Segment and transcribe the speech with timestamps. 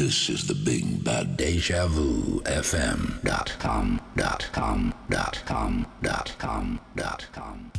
[0.00, 6.34] This is the big Bad Deja Vu FM dot com dot com dot com dot
[6.38, 6.80] com.
[6.96, 7.70] Dot com.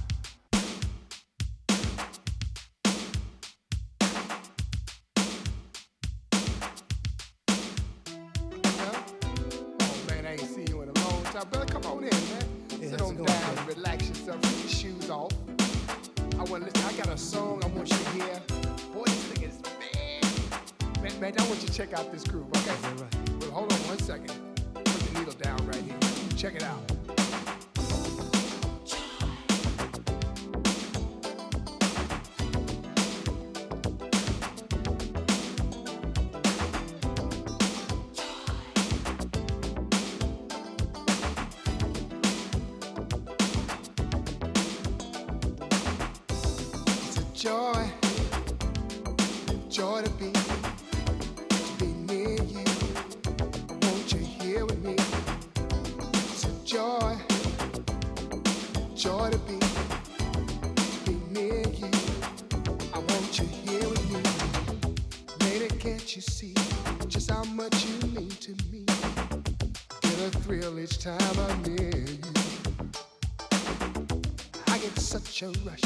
[75.43, 75.81] a rush.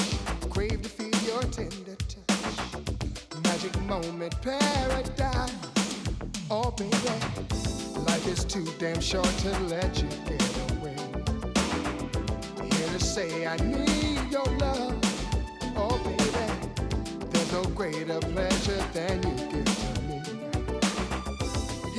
[0.50, 2.58] Crave to feel your tender touch.
[3.44, 5.54] Magic moment, paradise.
[6.50, 6.96] Oh, baby,
[8.06, 10.96] life is too damn short to let you get away.
[12.64, 15.00] Here to say I need your love.
[15.78, 16.26] Oh, baby,
[17.30, 20.22] there's no greater pleasure than you give to me.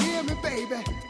[0.03, 1.06] Hear me, baby.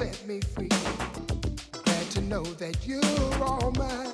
[0.00, 0.68] set me free.
[1.84, 4.09] Glad to know that you're all mine.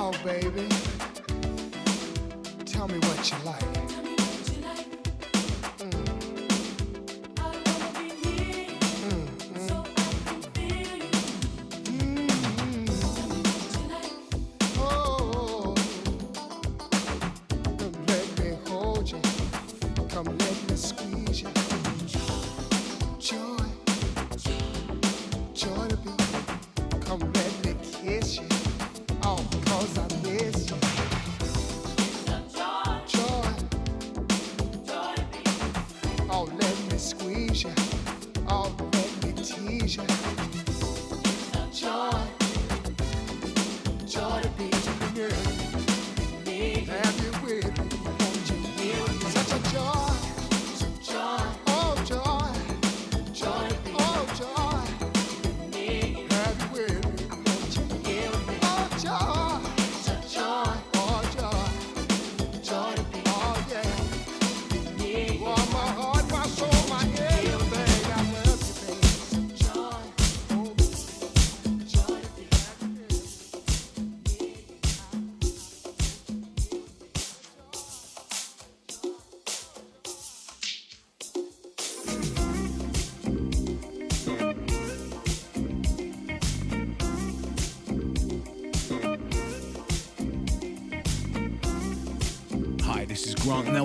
[0.00, 0.68] Oh, baby,
[2.64, 4.07] tell me what you like.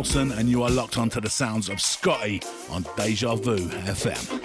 [0.03, 3.55] Nelson, and you are locked onto the sounds of Scotty on Deja Vu
[3.85, 4.42] FM.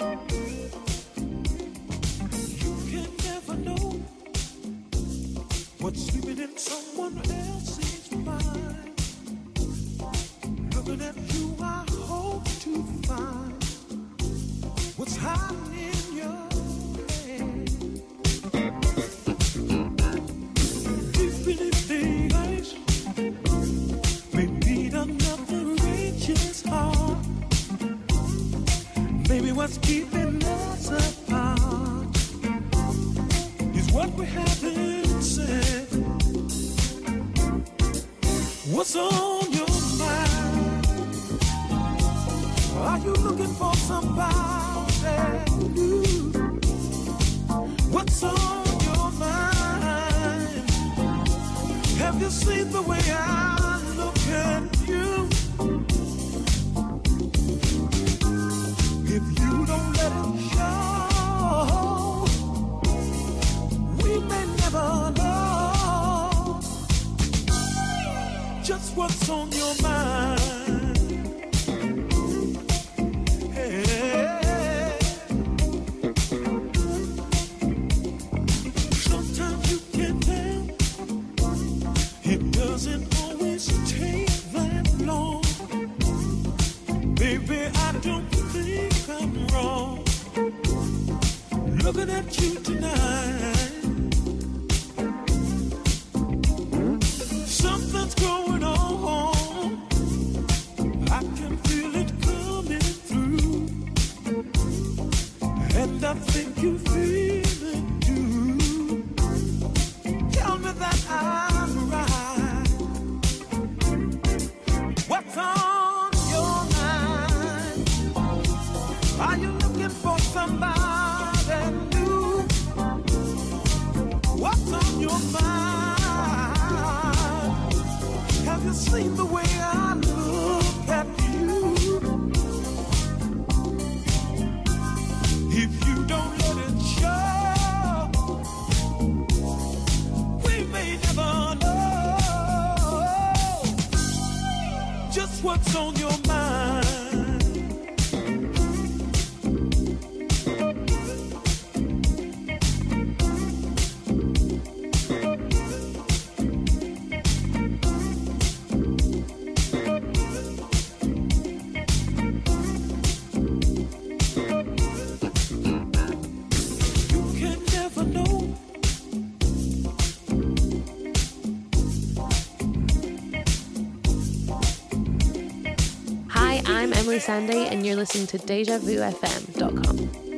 [177.29, 180.28] Sandy, and you're listening to DejaVuFM.com.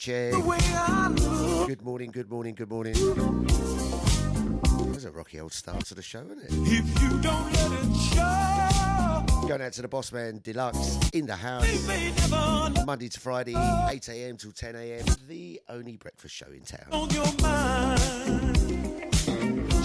[0.00, 0.32] check.
[0.32, 2.94] Good morning, good morning, good morning.
[4.90, 6.48] There's a rocky old start to the show, isn't it?
[6.50, 9.26] If you don't let it show.
[9.46, 11.86] Going out to the boss man deluxe in the house.
[12.86, 14.38] Monday to Friday, 8 a.m.
[14.38, 15.04] till 10 a.m.
[15.28, 16.86] The only breakfast show in town.
[16.92, 18.56] On your mind.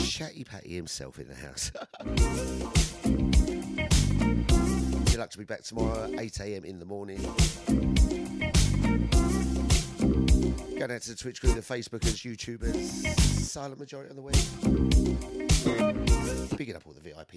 [0.02, 1.74] Chatty Patty himself in the house.
[5.12, 6.64] Deluxe will be back tomorrow, 8 a.m.
[6.64, 7.20] in the morning.
[10.78, 14.36] Going out to the Twitch crew, the Facebookers, YouTubers, silent majority on the web.
[16.58, 17.34] Picking up all the VIP.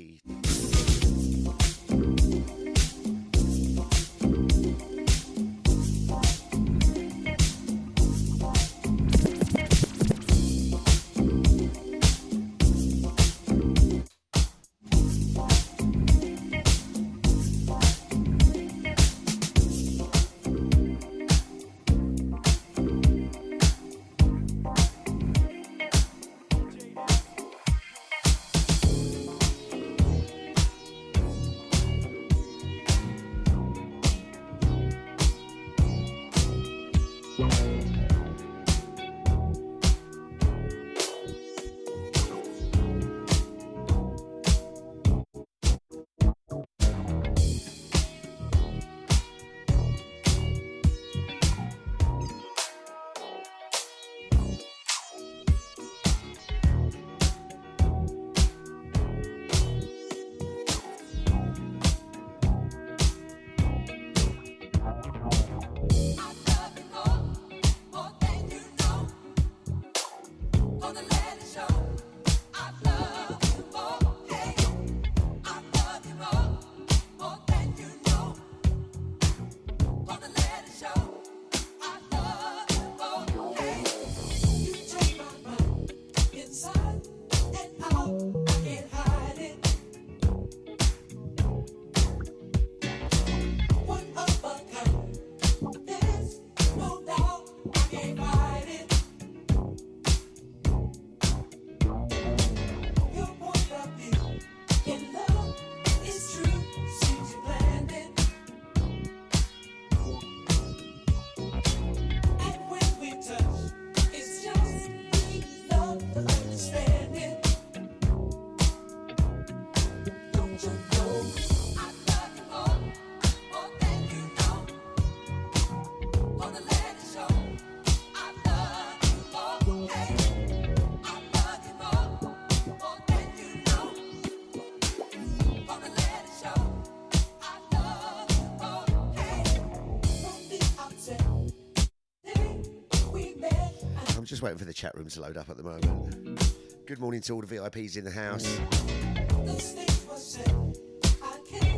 [144.39, 146.55] Just waiting for the chat room to load up at the moment.
[146.87, 148.45] Good morning to all the VIPs in the house.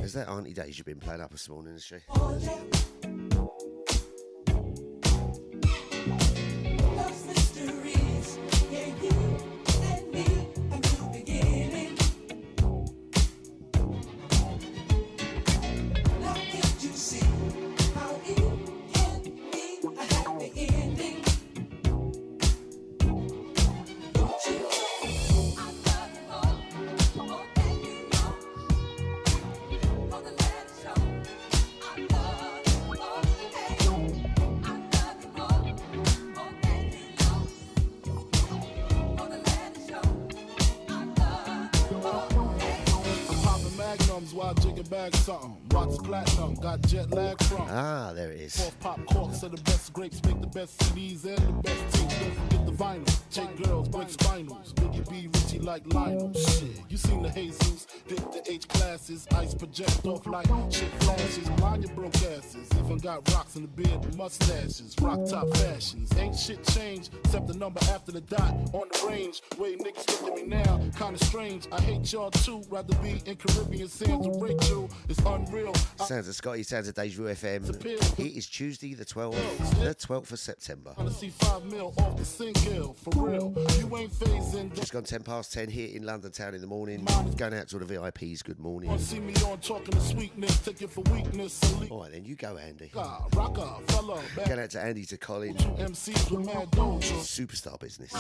[0.03, 1.97] Has that Auntie Deja been playing up this morning, has she?
[71.61, 71.81] Strange.
[71.81, 72.63] I hate y'all too.
[72.69, 74.91] Rather be in Caribbean sands with Rachel.
[75.09, 75.75] It's unreal.
[75.97, 78.19] Sounds of Scotty, sounds of Deja FM.
[78.19, 79.37] It is Tuesday the 12th,
[79.83, 80.95] the 12th of September.
[84.75, 87.07] Just gone 10 past 10 here in London town in the morning.
[87.37, 88.97] Going out to all the VIPs, good morning.
[88.99, 91.61] See me on talking to sweetness, take it for weakness.
[91.91, 92.91] All right, then you go, Andy.
[92.97, 95.55] Ah, fella, Going out to Andy to Colin.
[95.55, 98.13] MCs with mad Superstar business.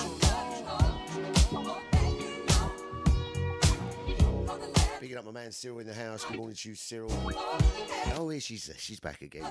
[5.01, 6.25] Picking up my man Cyril in the house.
[6.25, 7.11] Good morning to you, Cyril.
[8.17, 9.45] Oh, here she's she's back again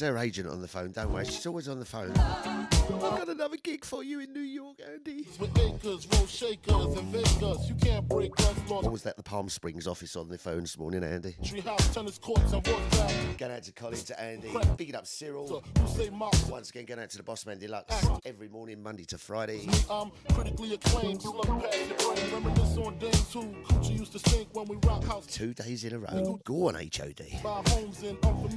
[0.00, 0.92] her agent on the phone.
[0.92, 2.12] Don't worry, she's always on the phone.
[2.16, 5.26] I've got another gig for you in New York, Andy.
[5.38, 7.68] With acres, roll shakers, and Vegas.
[7.68, 9.16] You can't break us, What was that?
[9.16, 11.36] The Palm Springs office on the phone this morning, Andy.
[11.42, 13.38] Treehouse, tennis courts, and WhatsApp.
[13.38, 14.48] Going out to Colin, to Andy.
[14.76, 15.46] Picking up Cyril.
[15.48, 16.46] So, who say Mops?
[16.46, 19.68] Once again, going out to the Boss Man Deluxe every morning, Monday to Friday.
[19.90, 22.32] I'm critically acclaimed, slug past your brain.
[22.32, 25.26] Reminisce on days who Coochie used to sing when we rock house.
[25.26, 26.40] Two days in a row.
[26.44, 27.22] Go on, HOD.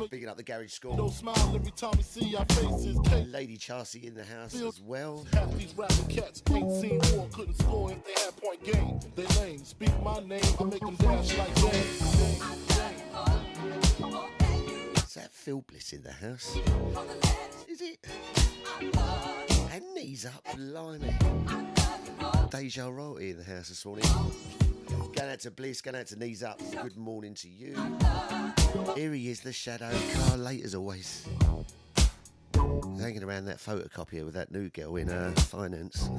[0.09, 0.95] Picking up the Garage School.
[1.25, 2.97] Smile every time we see our faces.
[2.97, 5.25] Oh, Kate Lady Chelsea in the house as well.
[5.33, 8.99] Half these rapping cats ain't seen war, couldn't score if they had point game.
[9.15, 11.73] They lame, speak my name, I make them dash like Dame.
[14.97, 16.57] Is that Phil Bliss in the house?
[17.67, 18.05] Is it?
[19.71, 21.15] And knees up, blimey.
[22.51, 24.05] Deja Royalty in the house this morning.
[25.15, 26.59] Going out to Bliss, going out to Knees Up.
[26.81, 27.73] Good morning to you.
[28.95, 29.89] Here he is, the shadow.
[30.13, 31.25] Car late as always.
[32.53, 36.09] Hanging around that photocopier with that new girl in uh, finance.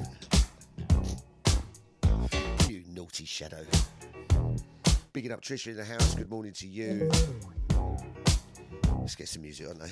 [2.67, 3.63] you naughty shadow.
[5.13, 6.15] Bigging up Trisha in the house.
[6.15, 7.11] Good morning to you.
[8.99, 9.89] Let's get some music on there.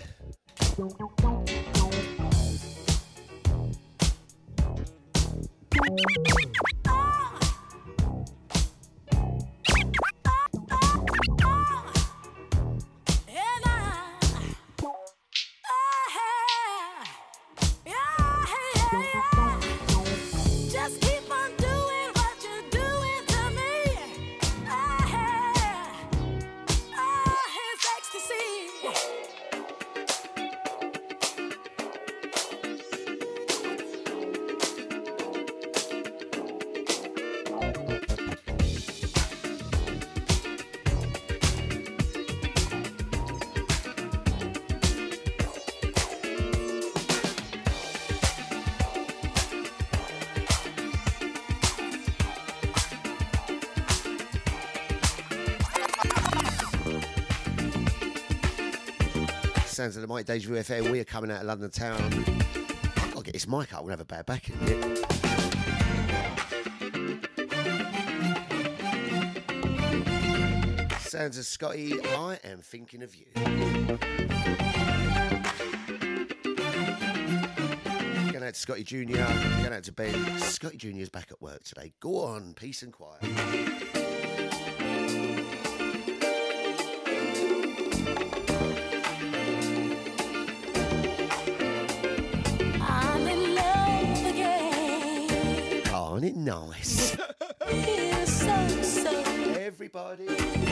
[59.86, 60.90] Sounds of the Mike Deja Vu FM.
[60.90, 62.02] We are coming out of London town.
[62.02, 63.84] I've got to get this mic up.
[63.84, 64.98] We'll have a bad back in minute.
[71.02, 71.94] Sounds of Scotty.
[72.04, 73.28] I am thinking of you.
[78.32, 79.06] Going out to Scotty Jr.
[79.06, 80.40] Going out to Ben.
[80.40, 80.98] Scotty Jr.
[80.98, 81.94] is back at work today.
[82.00, 83.85] Go on, peace and quiet.
[96.36, 97.16] Nice?
[97.68, 99.10] Feels so, so
[99.58, 100.28] Everybody.
[100.28, 100.65] everybody.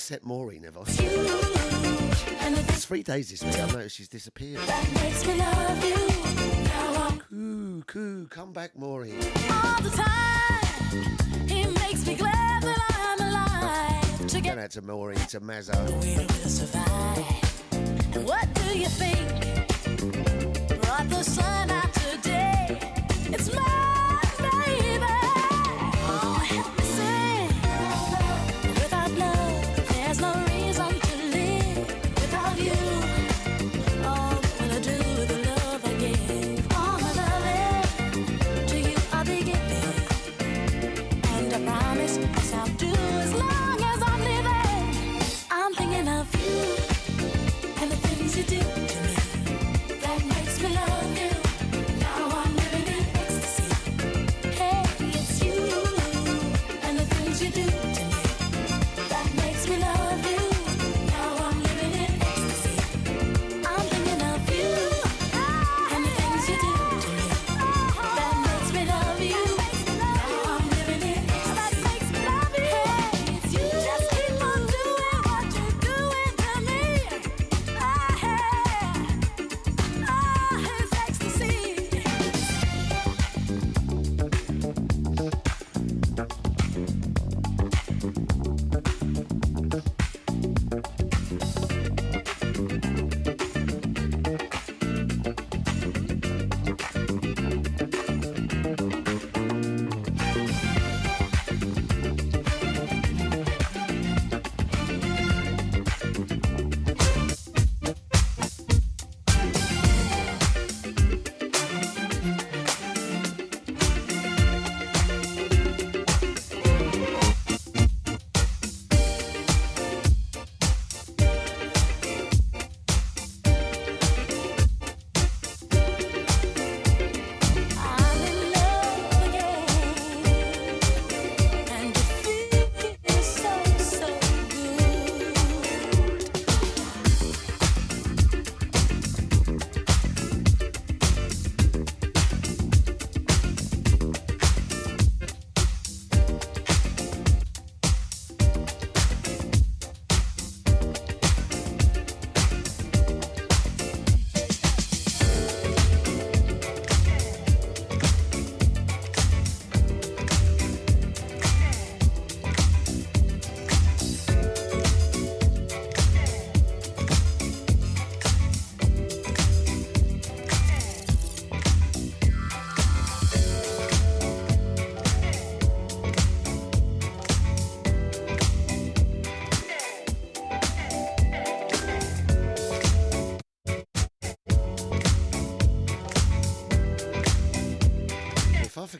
[0.00, 0.80] Upset Maureen, have I?
[0.80, 1.08] with you.
[2.40, 3.54] And the It's three days this week.
[3.58, 4.58] I've noticed she's disappeared.
[4.60, 5.96] that makes me love you.
[7.28, 9.14] Coo, coo, come back, Maureen.
[9.16, 11.46] all the time.
[11.46, 14.26] He makes me glad that I'm alive.
[14.28, 15.76] To get out to Maureen, to Mazza.
[16.02, 18.14] we will survive.
[18.14, 19.28] And what do you think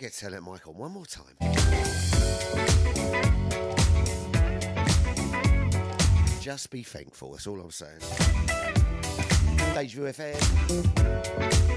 [0.00, 1.36] forget to tell it, Michael, one more time.
[6.40, 8.00] Just be thankful, that's all I'm saying.
[9.74, 11.69] Deja FM.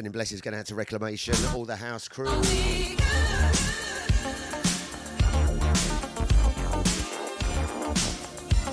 [0.00, 2.24] Sending blessings going out to Reclamation, all the house crew.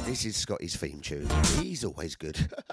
[0.05, 1.27] This is Scotty's theme tune.
[1.59, 2.37] He's always good.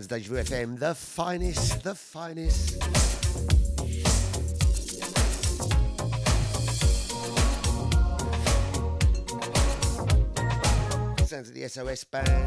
[0.00, 2.80] Sounds Deja Vu FM, the finest, the finest.
[11.28, 12.39] Sounds of the SOS band.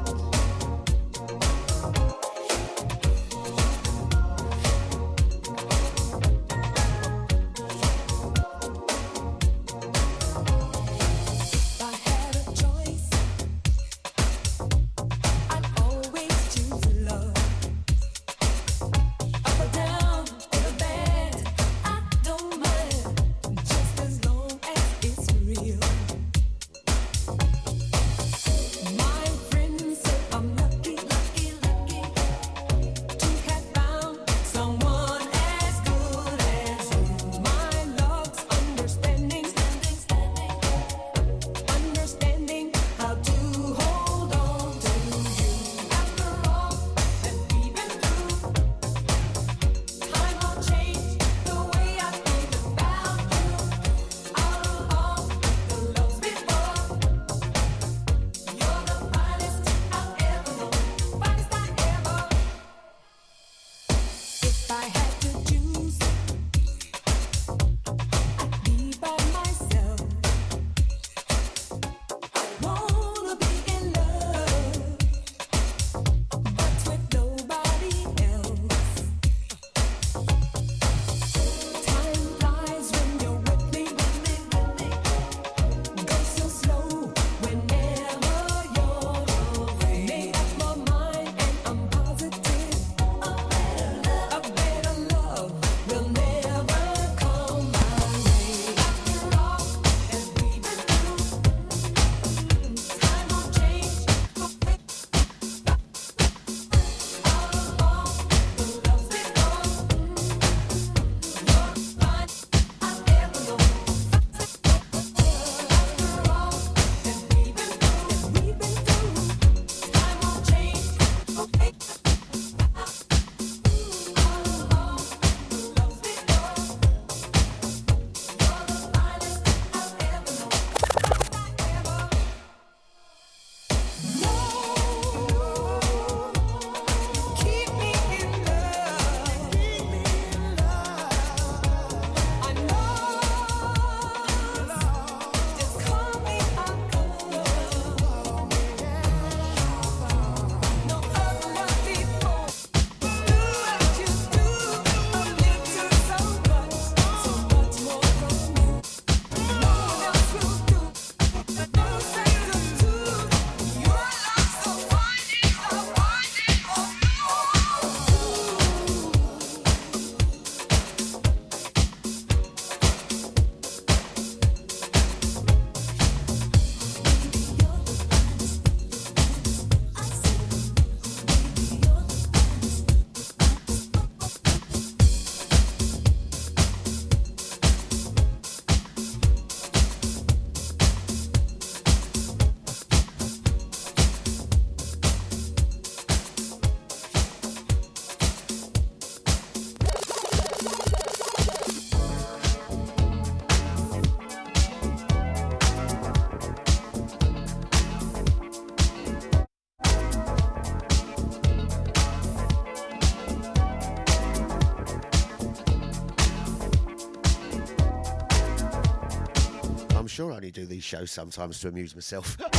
[220.54, 222.38] do these shows sometimes to amuse myself.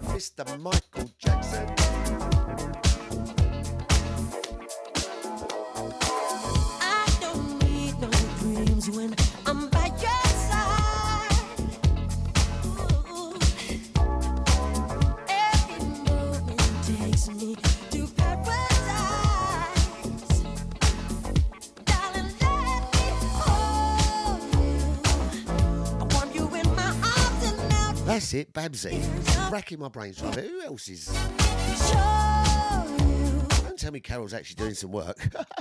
[0.00, 0.44] Vista
[28.34, 28.98] It, Babsy.
[29.50, 31.06] Racking my brains right Who else is?
[33.62, 35.18] Don't tell me Carol's actually doing some work.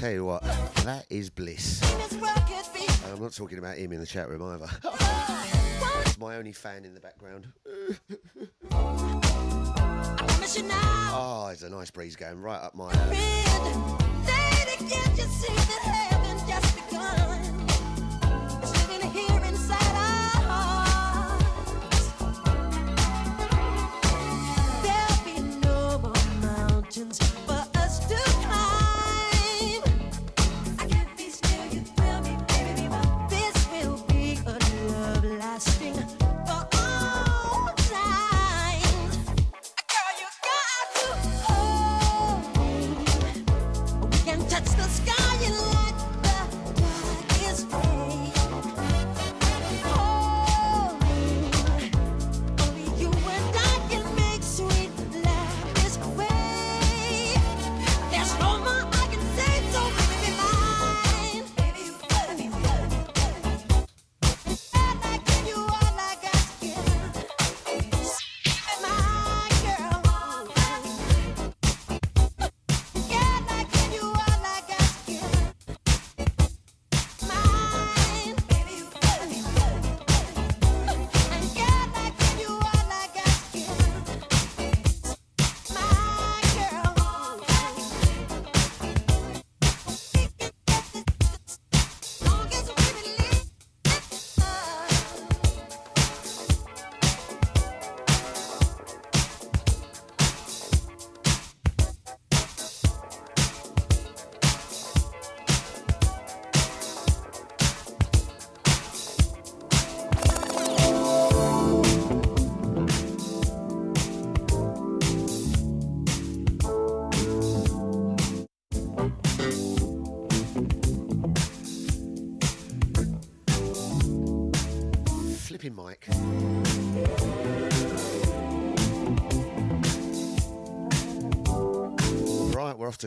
[0.00, 0.42] tell you what,
[0.84, 1.82] that is bliss.
[3.04, 4.66] And I'm not talking about him in the chat room either.
[6.06, 7.48] it's my only fan in the background.
[11.12, 12.94] oh, it's a nice breeze going right up my.
[12.94, 13.50] Head.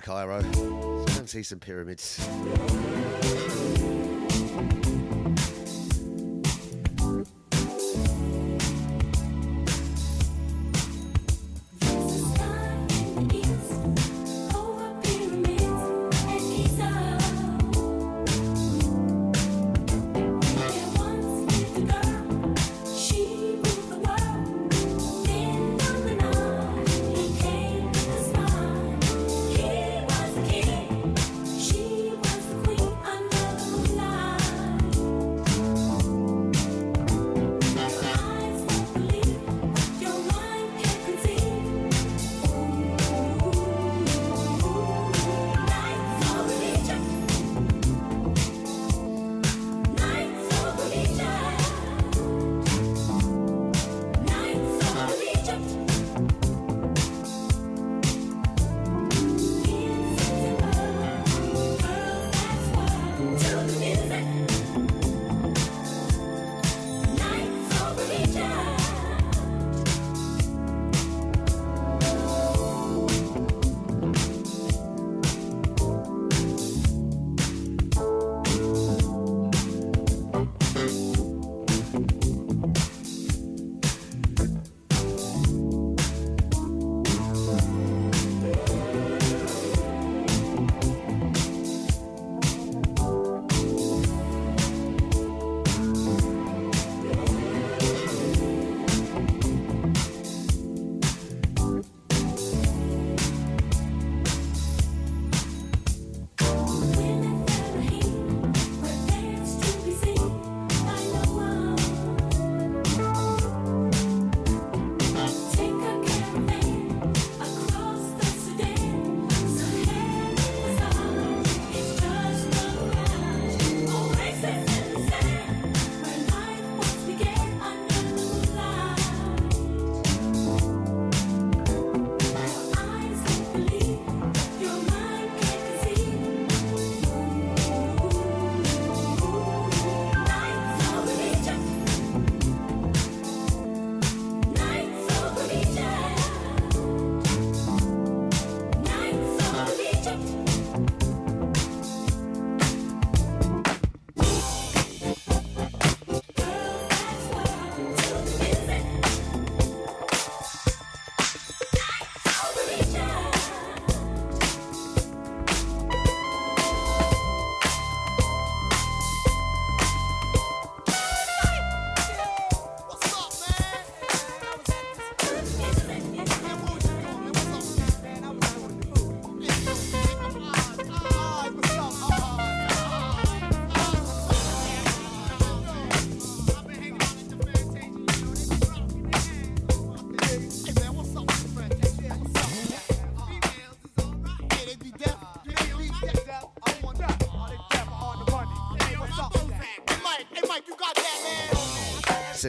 [0.03, 0.41] Cairo.
[0.41, 2.19] Let's go and see some pyramids.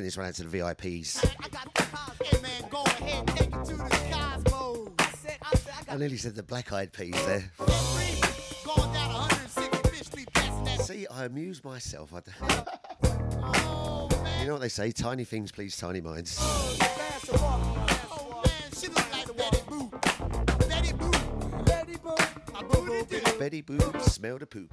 [0.05, 1.25] Send this one out to the VIPs.
[5.89, 7.51] I nearly said the black eyed peas there.
[10.81, 12.13] See, I amuse myself.
[12.13, 12.19] I
[14.41, 14.93] you know what they say?
[14.93, 16.39] Tiny things please tiny minds.
[23.39, 24.71] Betty Boop, smell the poop.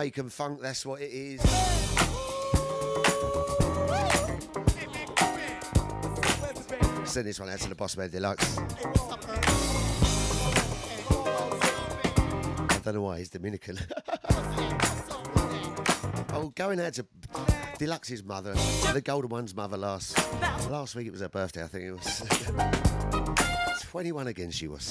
[0.00, 1.42] Jamaican funk, that's what it is.
[7.04, 8.56] Send this one out to the Boss Man Deluxe.
[12.70, 13.78] I don't know why he's Dominican.
[16.32, 17.04] oh, going out to
[17.78, 18.54] Deluxe's mother,
[18.94, 20.16] the Golden One's mother last
[20.70, 21.08] last week.
[21.08, 22.22] It was her birthday, I think it was.
[23.90, 24.90] 21 again, she was.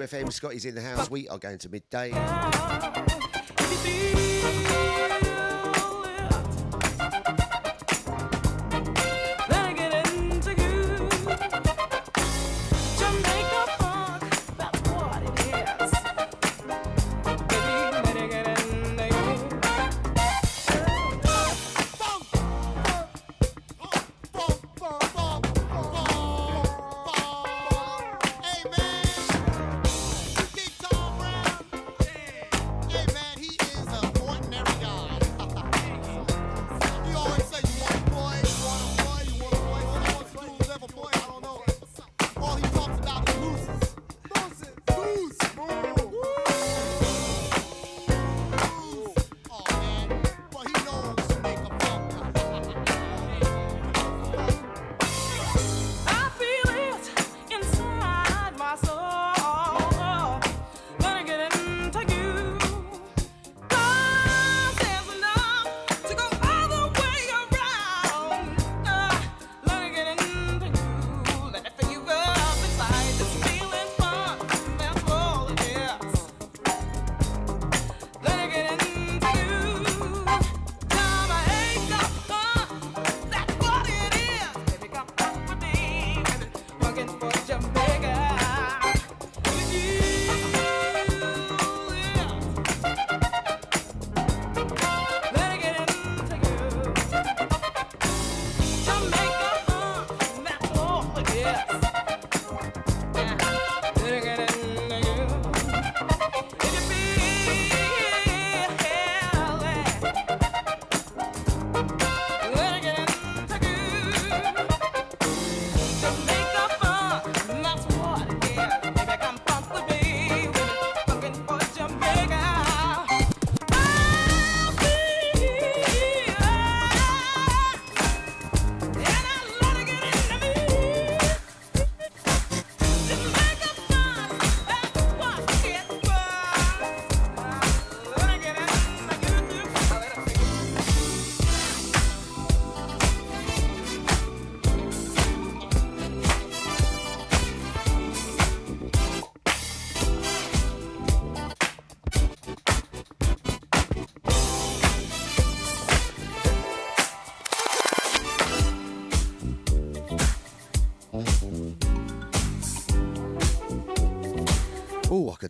[0.00, 1.10] Deja Vu FM, Scotty's in the house.
[1.10, 2.10] We are going to midday.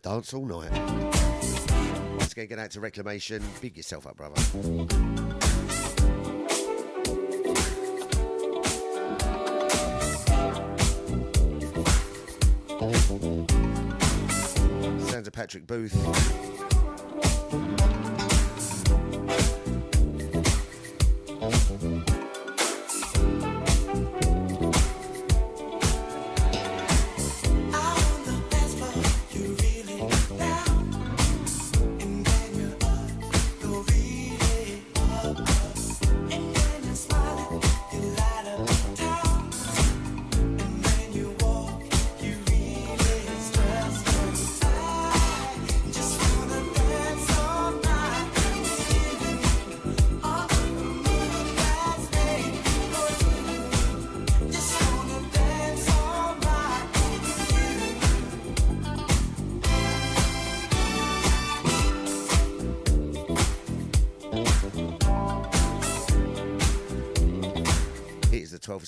[0.01, 0.71] Dance all night.
[2.19, 3.43] Once again, get out to Reclamation.
[3.61, 4.41] Big yourself up, brother.
[15.11, 15.95] Sounds of Patrick Booth.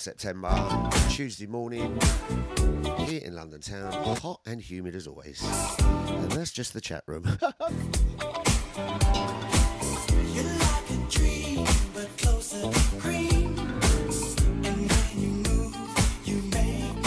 [0.02, 0.50] September,
[1.10, 1.96] Tuesday morning,
[3.06, 5.40] here in London town, hot and humid as always.
[5.78, 7.22] And that's just the chat room.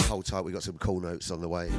[0.07, 1.69] Hold tight, we got some cool notes on the way.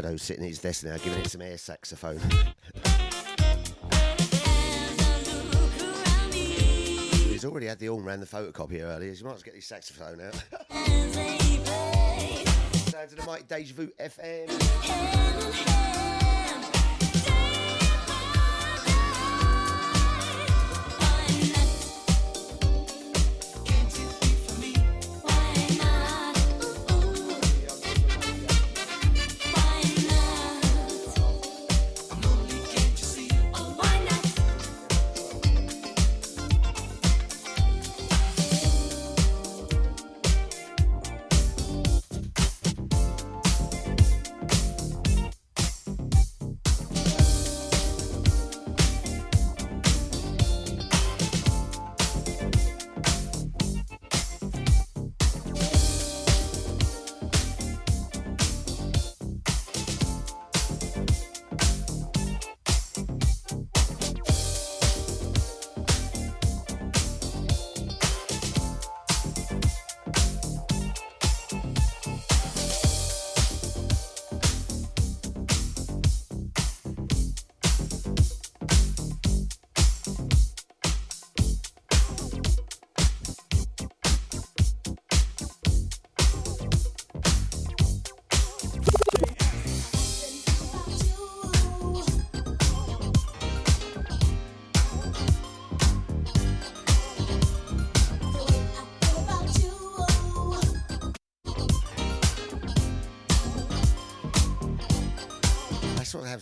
[0.00, 2.18] Shadow sitting at his desk now, giving it some air saxophone.
[7.28, 9.14] He's already had the horn round the photocopy earlier.
[9.14, 10.32] So you might as well get his saxophone out.
[12.88, 16.09] Sounds of the mighty Deja Vu FM.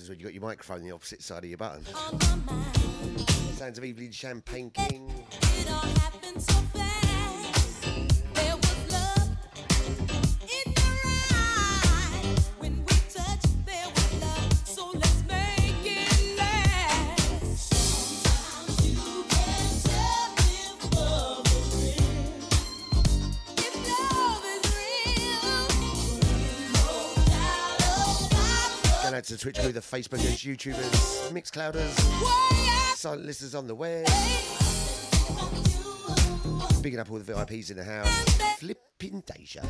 [0.08, 1.84] Happens when you got your microphone on the opposite side of your button.
[3.54, 5.12] Sounds of Evelyn Champagne King.
[29.48, 31.98] Twitch crew, the Facebookers, YouTubers, Mixclouders,
[32.94, 34.04] silent listeners on the web.
[36.82, 38.10] Bigging up all the VIPs in the house.
[38.58, 39.62] Flipping Deja.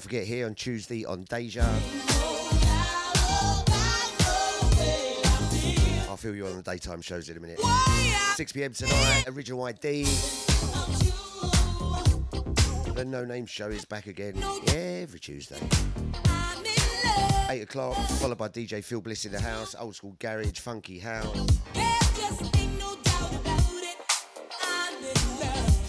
[0.00, 1.60] Do not forget here on Tuesday on Deja.
[6.08, 7.60] I'll feel you on the daytime shows in a minute.
[8.34, 10.04] 6 pm tonight, Original ID.
[12.94, 15.60] The No Name Show is back again every Tuesday.
[17.50, 21.36] 8 o'clock, followed by DJ Phil Bliss in the house, old school garage, funky house.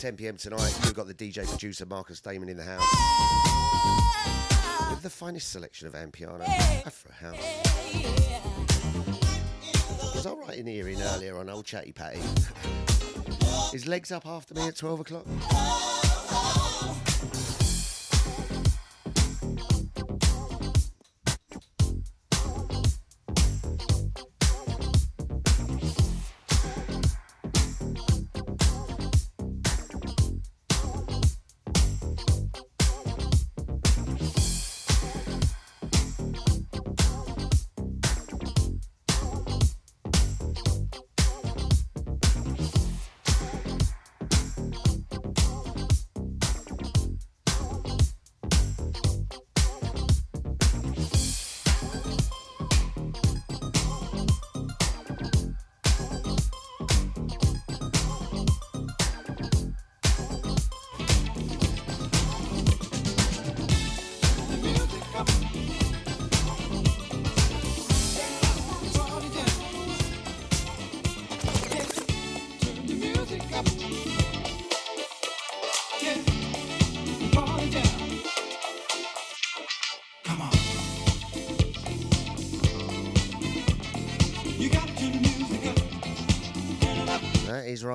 [0.02, 3.71] 10 pm tonight, we've got the DJ producer Marcus Damon in the house.
[4.90, 6.42] With the finest selection of Amapiano,
[6.86, 7.38] Afro House.
[10.16, 12.20] Was I right in hearing earlier on old Chatty Patty?
[13.72, 15.26] His legs up after me at 12 o'clock?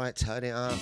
[0.06, 0.16] 70s, right?
[0.16, 0.78] Turn it up.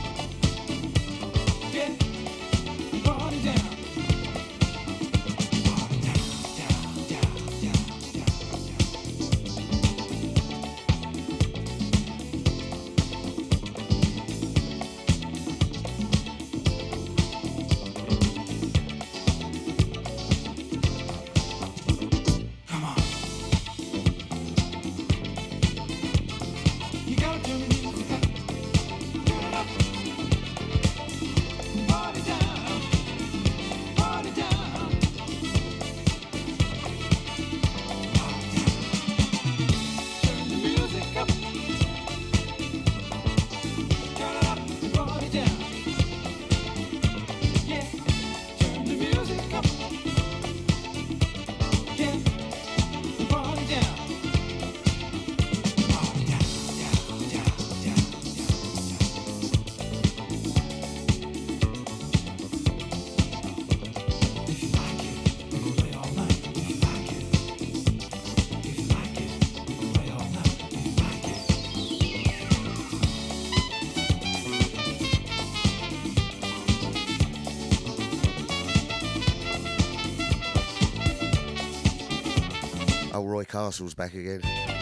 [83.70, 84.79] Castle's back again.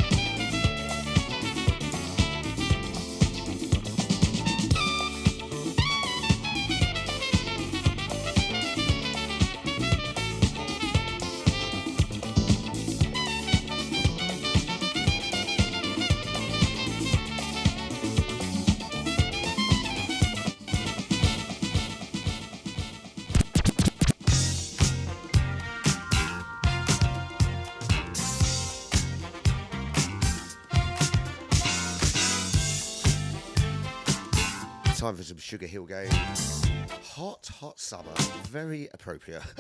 [35.49, 36.11] Sugar Hill Gang.
[36.11, 38.13] Hot, hot summer.
[38.51, 39.41] Very appropriate.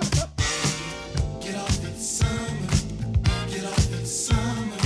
[1.40, 3.48] Get off summer.
[3.48, 4.76] Get off summer.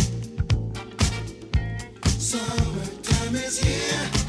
[3.34, 4.21] Is here.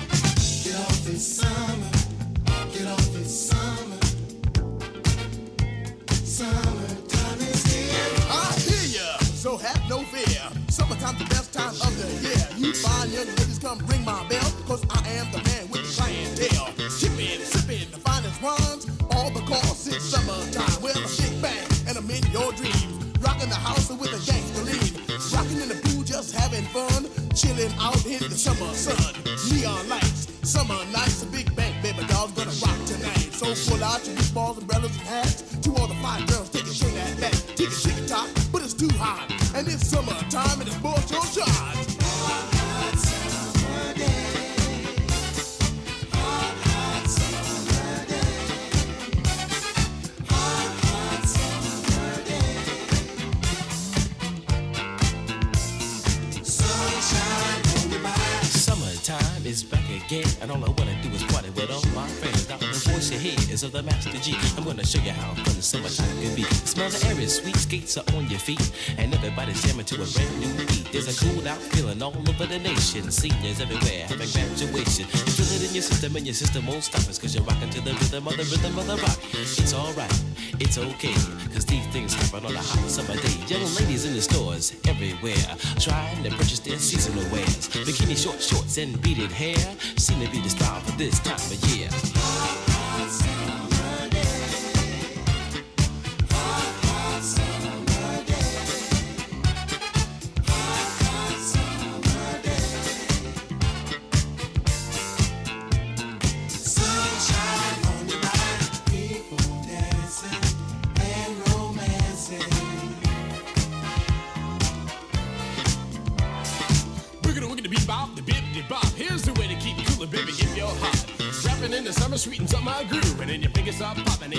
[67.74, 70.86] Skates are on your feet, and everybody's jamming to a brand new beat.
[70.92, 73.10] There's a cool out feeling all over the nation.
[73.10, 75.06] Seniors everywhere having graduation.
[75.26, 77.72] You feel it in your system, and your system won't stop us, cause you're rocking
[77.72, 79.18] to the rhythm of the rhythm of the rock.
[79.34, 80.24] It's alright,
[80.60, 81.18] it's okay,
[81.54, 83.38] cause these things happen on a hot summer day.
[83.48, 85.46] Young ladies in the stores everywhere,
[85.80, 87.70] trying to purchase their seasonal wares.
[87.88, 89.58] Bikini short shorts and beaded hair
[89.98, 91.90] seem to be the style for this time of year.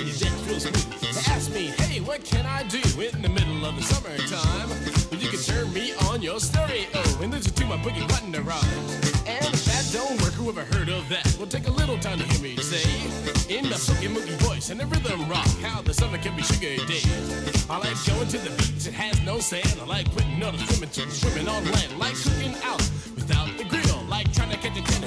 [0.05, 1.27] your smooth.
[1.27, 4.69] Ask me, hey, what can I do in the middle of the summertime?
[5.09, 8.41] Well, you can turn me on your stereo and listen to my boogie button to
[8.41, 8.63] rhyme.
[9.25, 11.25] And if that don't work, whoever heard of that?
[11.37, 12.85] Well, take a little time to hear me say,
[13.49, 16.77] in my silky moogie voice and the rhythm rock, how the summer can be sugar
[16.85, 17.01] day.
[17.69, 19.79] I like going to the beach, it has no sand.
[19.81, 22.81] I like putting on a swimming swimming on land, like cooking out
[23.15, 25.04] without the grill, like trying to catch a tennis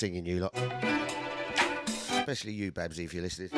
[0.00, 0.54] singing, you lot.
[2.08, 3.50] Especially you, Babsy, if you're listening.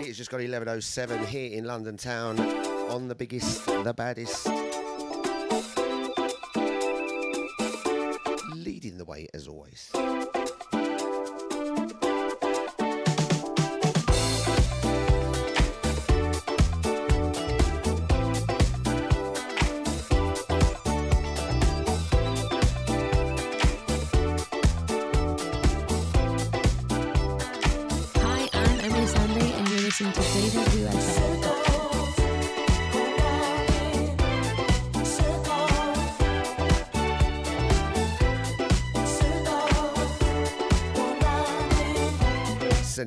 [0.00, 4.59] It's just got 11.07 here in London town on the biggest, the baddest.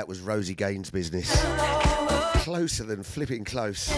[0.00, 1.30] That was Rosie Gaines' business.
[2.42, 3.90] Closer than flipping close.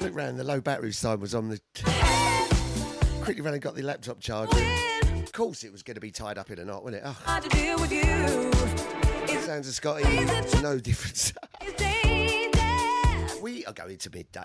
[0.00, 1.60] Look round, the low battery sign was on the.
[3.24, 4.52] Quickly ran and got the laptop charged.
[4.56, 7.08] Of course, it was going to be tied up in a knot, wasn't it?
[7.08, 7.16] Oh.
[9.40, 10.04] Sounds of Scotty,
[10.62, 11.32] no difference.
[13.42, 14.44] we are going to midday.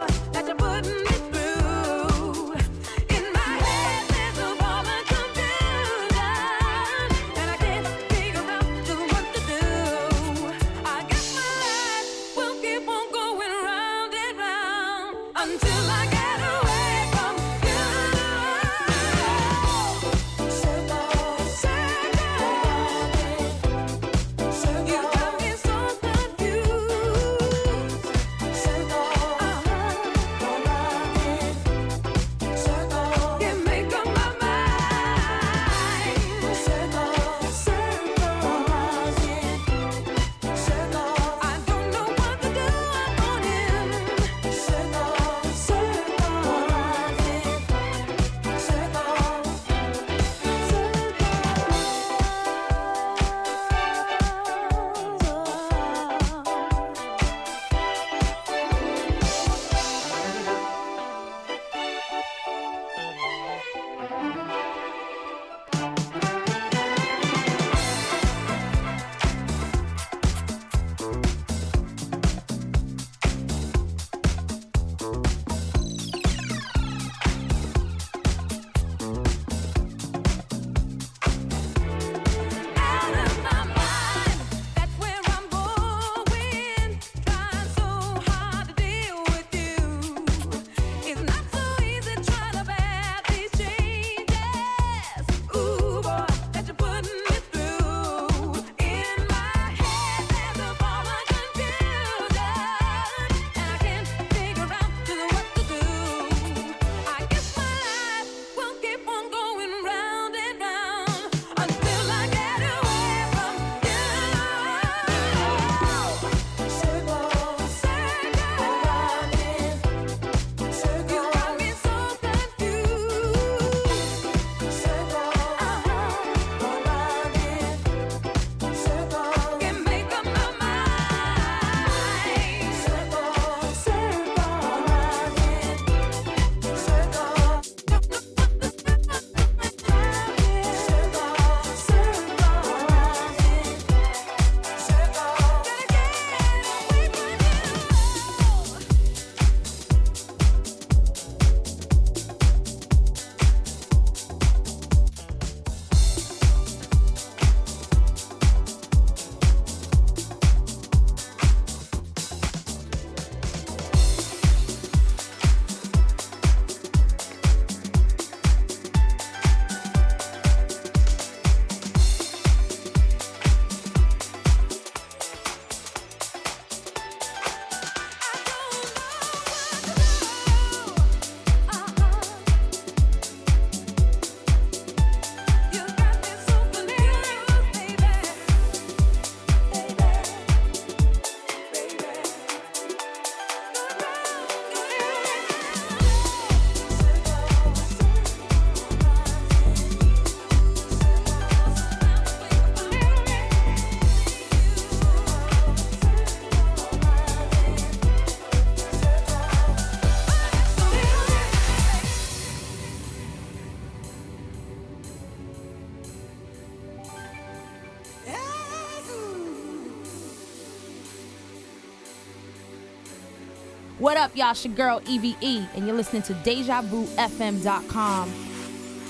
[224.32, 224.52] Up, y'all?
[224.52, 228.30] It's your girl EVE, and you're listening to DejaVuFM.com.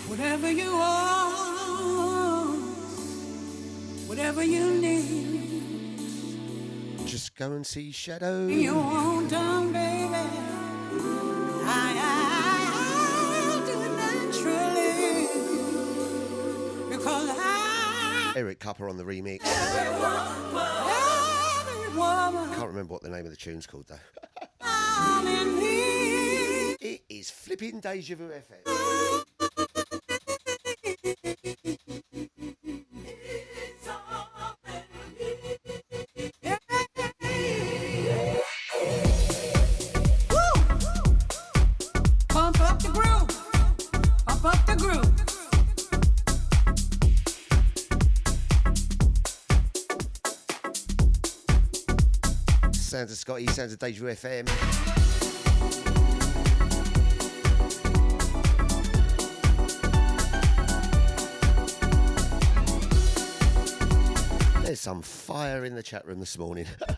[0.09, 2.59] Whatever you want,
[4.07, 5.99] whatever you need,
[7.05, 8.47] Just go and see Shadow.
[8.47, 10.13] you want done, baby.
[10.13, 12.67] I, I,
[13.45, 15.27] I do it naturally
[16.89, 19.41] because I, Eric Kupper on the remix.
[21.67, 23.95] every woman, Can't remember what the name of the tune's called though.
[27.57, 28.63] Flipping Deja Vu FM.
[42.29, 43.27] Pump up the groove,
[44.25, 45.11] pump up the groove.
[52.73, 54.90] Sounds of Scotty, sounds of Deja FM.
[64.91, 66.65] Some fire in the chat room this morning.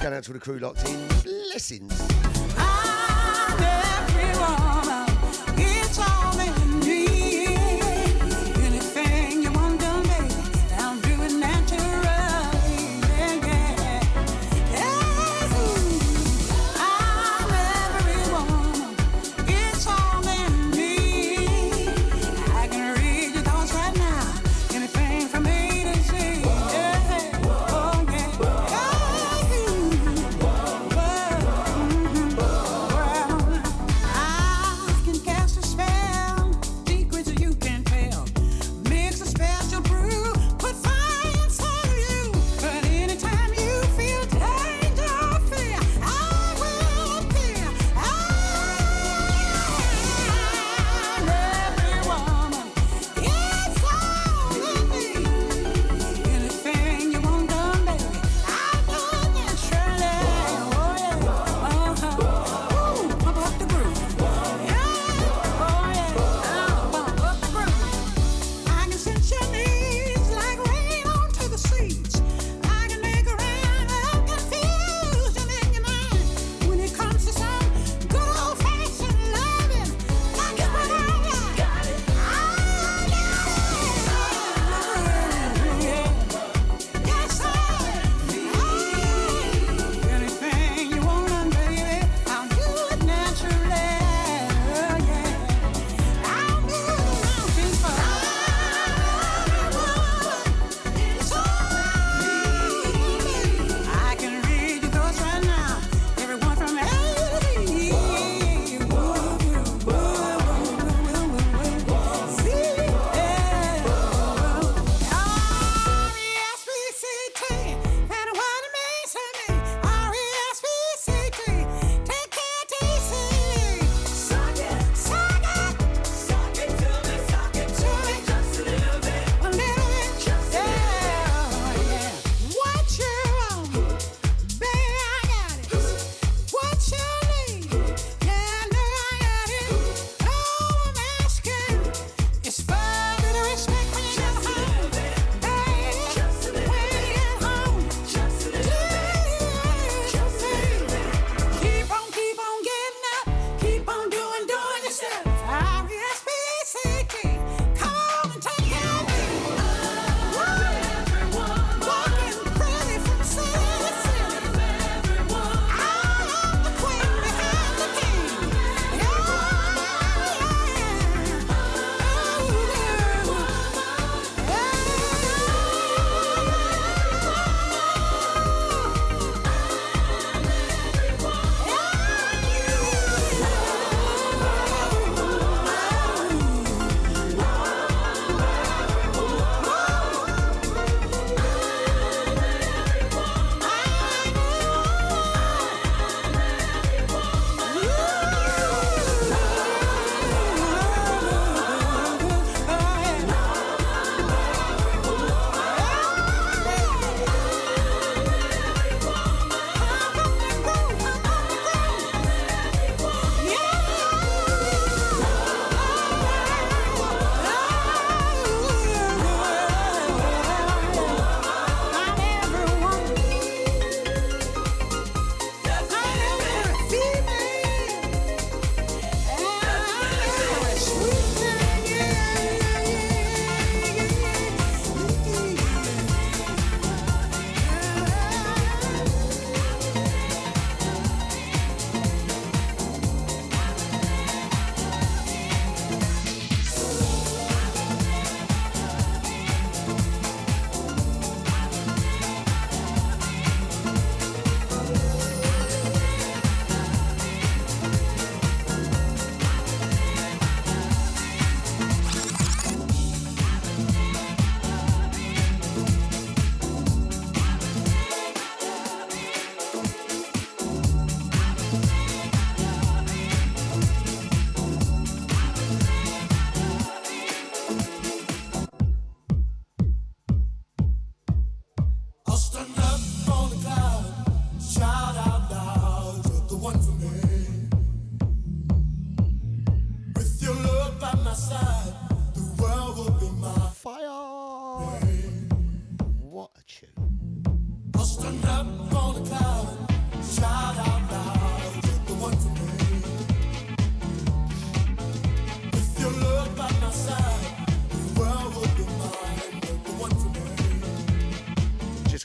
[0.00, 1.08] Going out to the crew locked in.
[1.22, 1.92] Blessings.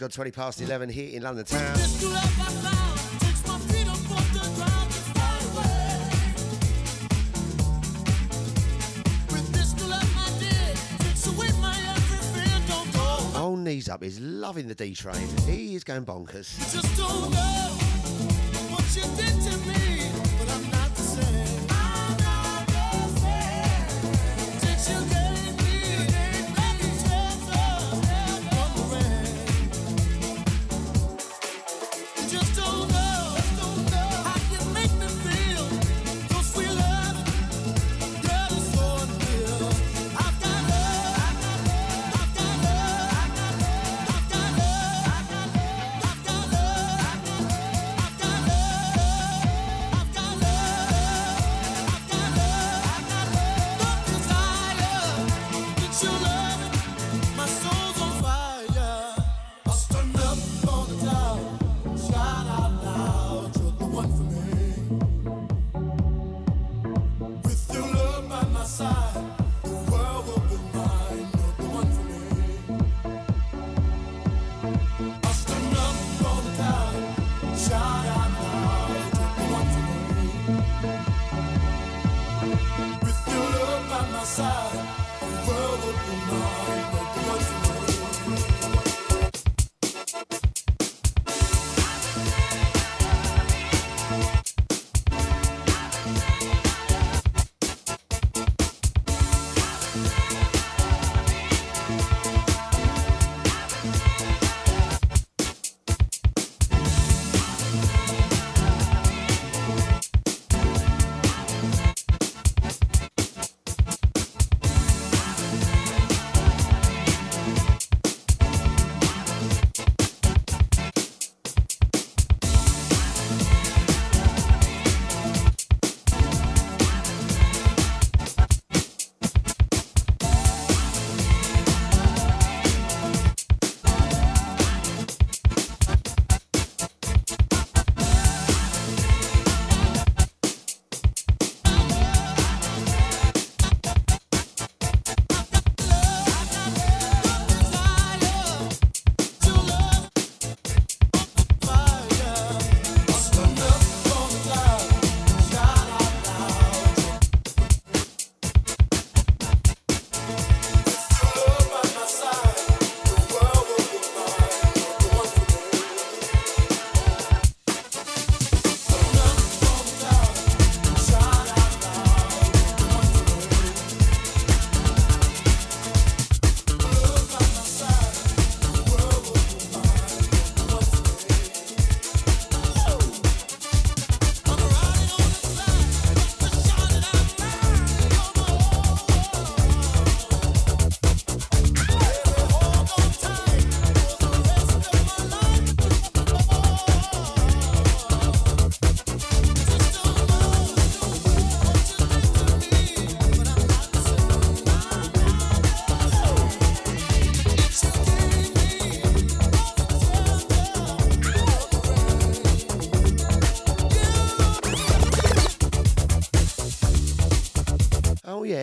[0.10, 1.78] Just 20 past 11 here in London town.
[13.36, 15.16] Old knees up is loving the D train.
[15.46, 16.58] He is going bonkers.
[16.74, 17.70] Just don't know
[18.72, 20.10] what you did to me,
[20.40, 21.79] but I'm not the same.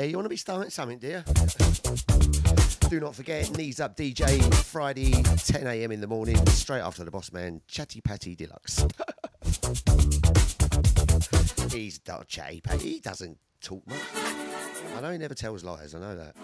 [0.08, 1.22] You want to be starting something, do you?
[2.88, 5.90] Do not forget, Knees Up DJ, Friday, 10 a.m.
[5.90, 8.86] in the morning, straight after the boss man, Chatty Patty Deluxe.
[11.72, 13.98] He's not chatty patty, he doesn't talk much.
[14.96, 16.34] I know he never tells lies, I know that.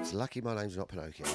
[0.00, 1.26] It's lucky my name's not Pinocchio.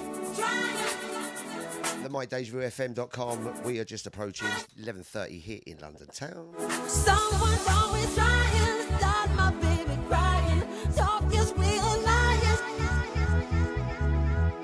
[2.01, 4.47] The MyDejaVuFM.com, we are just approaching
[4.81, 6.47] 11.30 here in London town.
[6.87, 10.63] Someone's always trying to start my baby crying.
[10.95, 12.59] Talk is real lying.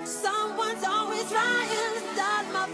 [0.05, 2.65] Someone's always trying to start my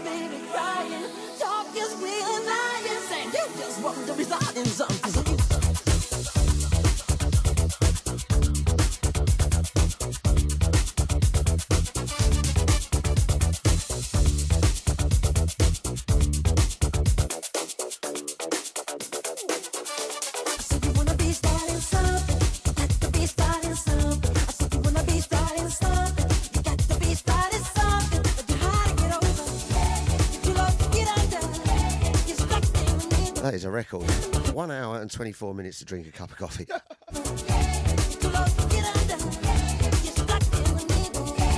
[33.72, 34.08] record.
[34.52, 36.66] One hour and 24 minutes to drink a cup of coffee.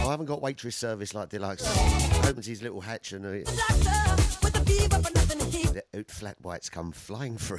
[0.05, 1.67] I haven't got waitress service like Deluxe.
[2.25, 3.47] Opens his little hatch and it,
[5.75, 7.59] the oat flat whites come flying through.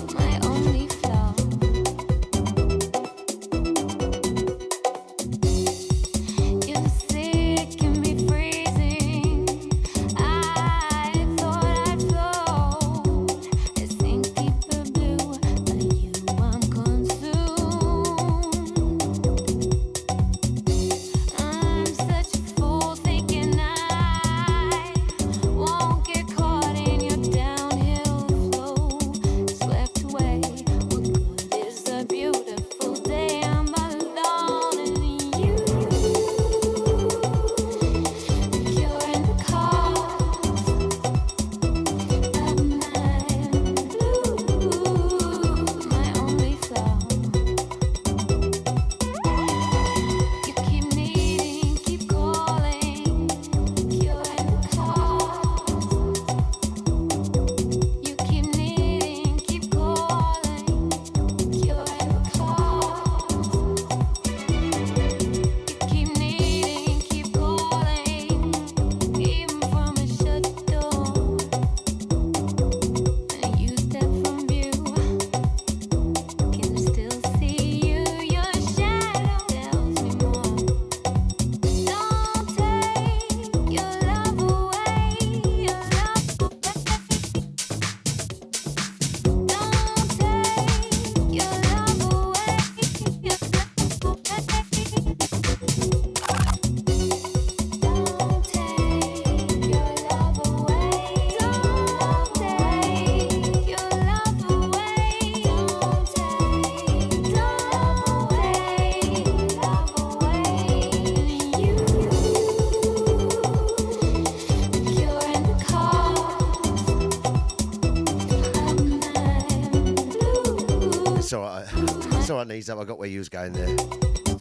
[122.69, 122.79] up.
[122.79, 123.75] I got where you was going there.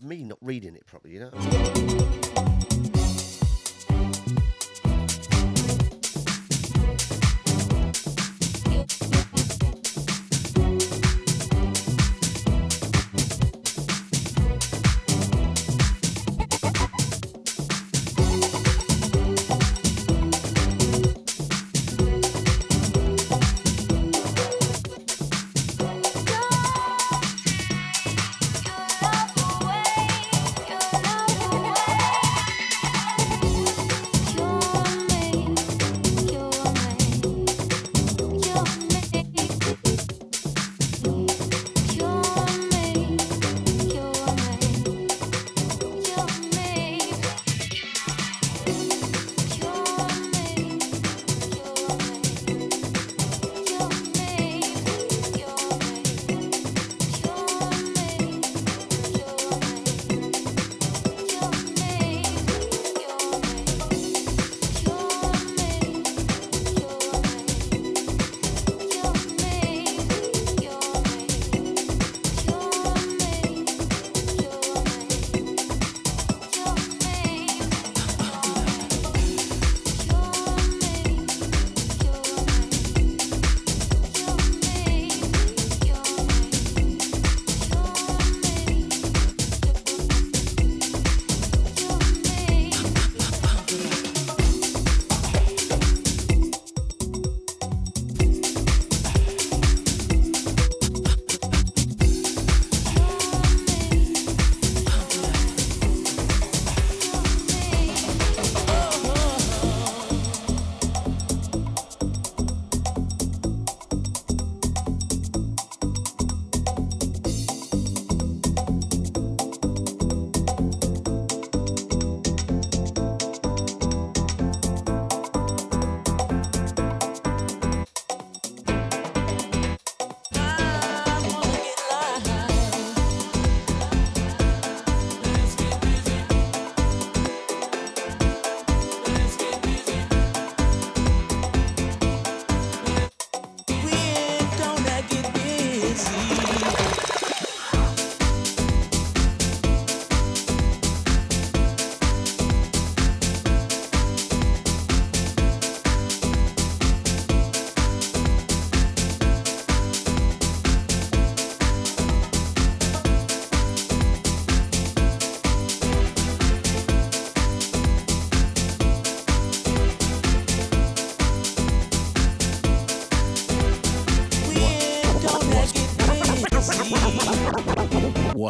[0.02, 2.49] Me not reading it properly, you know.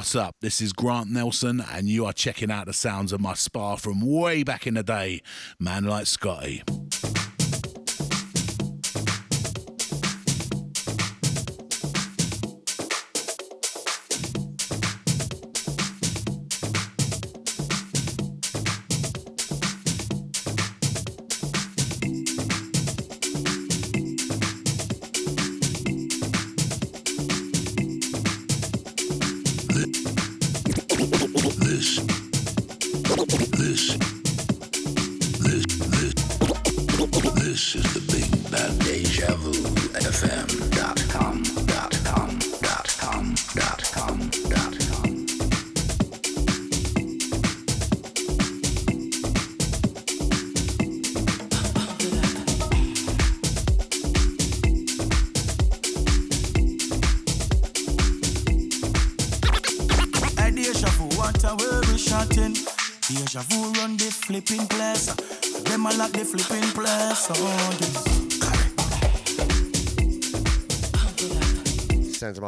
[0.00, 0.36] What's up?
[0.40, 4.00] This is Grant Nelson, and you are checking out the sounds of my spa from
[4.00, 5.20] way back in the day,
[5.58, 6.62] Man Like Scotte.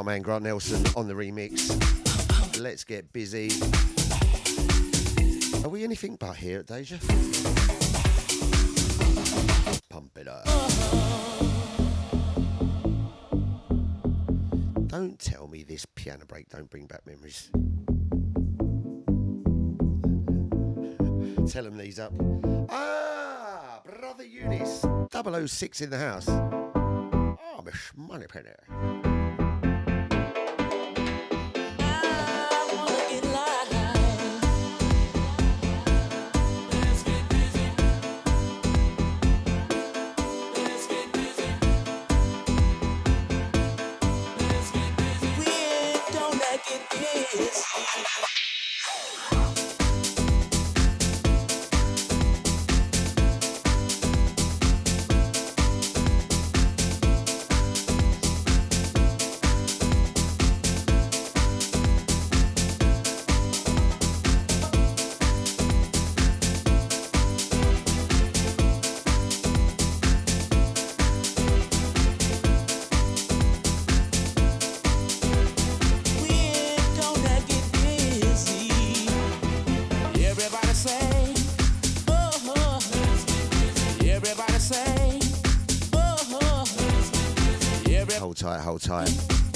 [0.04, 1.70] Man Grant Nelson on the remix.
[2.58, 3.50] Let's get busy.
[5.64, 6.96] Are we anything but here at Deja?
[9.90, 10.44] Pump it up.
[14.88, 17.50] Don't tell me this piano break don't bring back memories.
[21.50, 22.12] Tell them these up.
[22.70, 24.84] Ah, Brother Eunice.
[25.12, 26.28] 006 in the house.
[26.28, 28.50] Oh, Miss Moneypenny.
[88.92, 89.08] Time.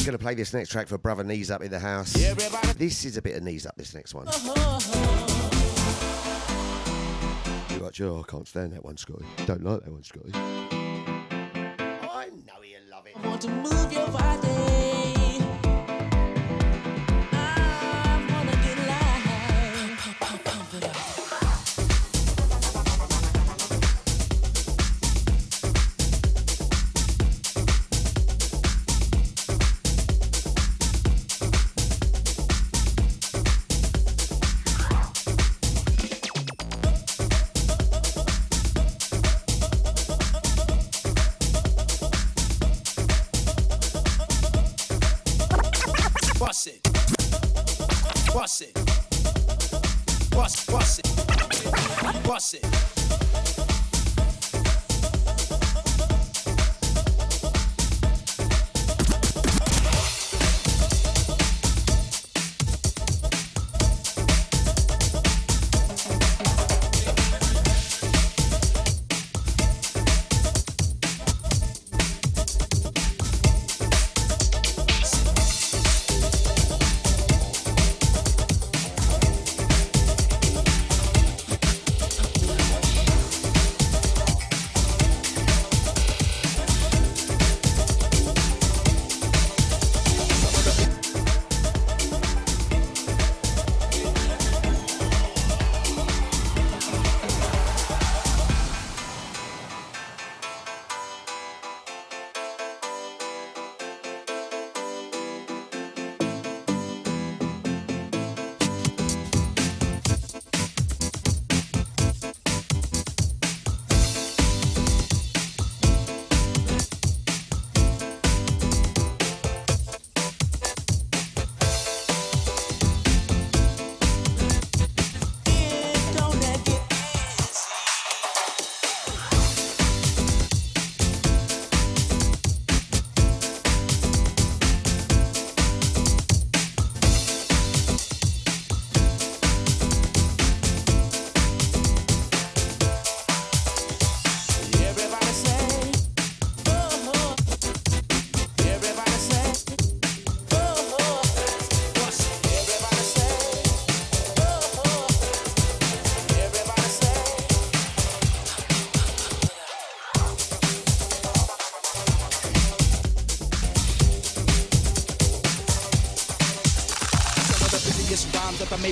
[0.07, 2.15] Gonna play this next track for Brother Knees Up in the house.
[2.79, 4.25] This is a bit of Knees Up, this next one.
[7.69, 9.27] You're like, Joe, I can't stand that one, Scotte.
[9.45, 10.35] Don't like that one, Scotte.
[10.35, 14.66] I know you love it.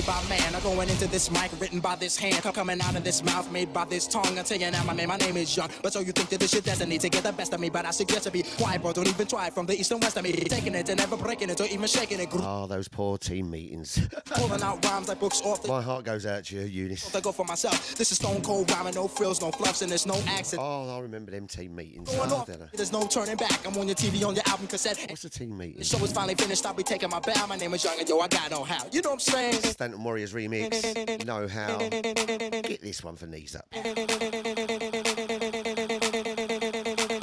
[0.05, 0.44] By man.
[0.65, 2.41] Going into this mic written by this hand.
[2.41, 4.35] Come coming out of this mouth made by this tongue.
[4.35, 5.69] I'm telling you now, my man, my name is Young.
[5.83, 7.69] But so you think that this shit destiny to get the best of me.
[7.69, 8.91] But I suggest to be quiet, bro.
[8.91, 10.31] Don't even try from the east and west of me.
[10.31, 12.29] Taking it and never breaking it or even shaking it.
[12.33, 14.09] Oh, those poor team meetings.
[14.25, 17.13] Pulling out rhymes like books off the My heart goes out to you, Eunice.
[17.13, 17.93] I go for myself.
[17.93, 20.63] This is stone cold rhyming, no frills, no fluffs, and there's no accent.
[20.65, 22.09] Oh, I remember them team meetings.
[22.11, 22.49] Oh, off.
[22.73, 23.67] There's no turning back.
[23.67, 25.05] I'm on your TV, on your album cassette.
[25.09, 25.77] What's the team meeting?
[25.77, 26.65] The show is finally finished.
[26.65, 27.45] I'll be taking my bow.
[27.45, 28.83] My name is Young, and yo, I got no how.
[28.91, 29.61] You know what I'm saying?
[29.61, 30.54] Stanton Warriors remix.
[30.55, 31.77] Know how.
[31.79, 33.69] Get this one for knees up.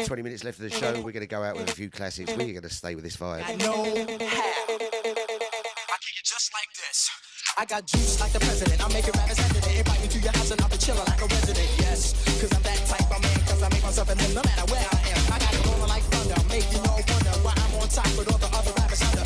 [0.04, 0.92] 20 minutes left of the show.
[1.00, 2.30] We're going to go out with a few classics.
[2.36, 3.44] We're going to stay with this vibe.
[3.46, 4.52] I know how.
[4.68, 7.08] I kick it just like this.
[7.56, 8.84] I got juice like the president.
[8.84, 9.78] I'm making rappers hesitant.
[9.78, 11.70] Invite me to your house and I'll be chilling like a resident.
[11.78, 13.40] Yes, cause I'm that type of man.
[13.48, 15.32] Cause I make myself and then no matter where I am.
[15.32, 16.36] I got it rolling like thunder.
[16.52, 19.21] Making you all wonder why I'm on top with all the other rappers under.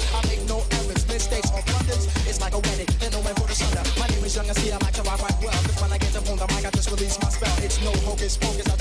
[8.26, 8.75] It's no hocus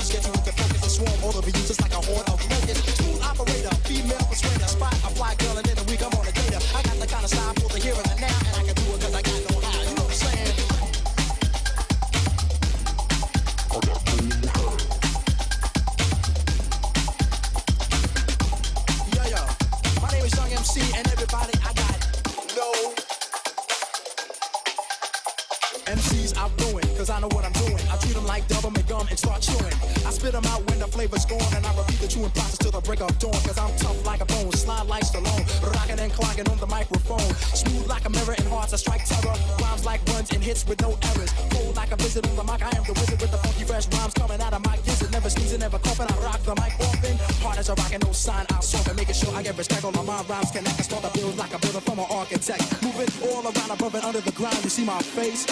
[54.76, 55.46] see my face.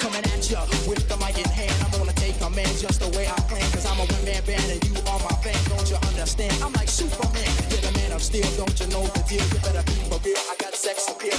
[0.00, 1.74] Coming at ya with the mic in hand.
[1.84, 3.68] I'm gonna take command just the way I plan.
[3.72, 5.60] Cause I'm a one man band and you are my fan.
[5.68, 6.54] Don't you understand?
[6.62, 7.52] I'm like Superman.
[7.68, 8.48] You're the man of steel.
[8.56, 9.44] Don't you know the deal?
[9.52, 10.40] You better be for real.
[10.50, 11.37] I got sex appeal.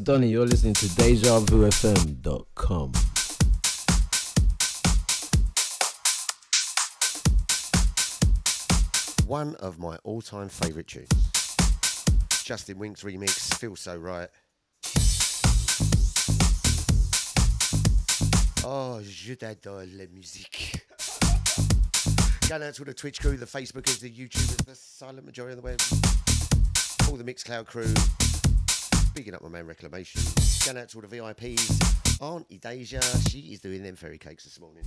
[0.00, 0.28] Is Donny.
[0.28, 2.92] You're listening to DejaVuFM.com.
[9.26, 11.08] One of my all-time favourite tunes.
[12.44, 14.28] Justin Winks remix, feels so right.
[18.64, 20.86] Oh, je t'adore la musique.
[22.48, 25.68] Going out to the Twitch crew, the Facebookers, the YouTubers, the silent majority of the
[25.68, 25.80] web,
[27.08, 27.94] all the Mixcloud crew.
[29.20, 30.22] Bigging up my man Reclamation.
[30.64, 32.22] Going out to all the VIPs.
[32.22, 34.82] Auntie Deja, she is doing them fairy cakes this morning.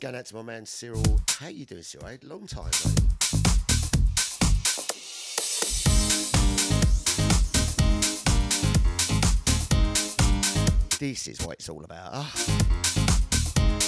[0.00, 1.20] Going out to my man Cyril.
[1.38, 2.16] How you doing, Cyril?
[2.22, 3.00] Long time, mate.
[10.98, 12.12] This is what it's all about.
[12.14, 12.32] Ah.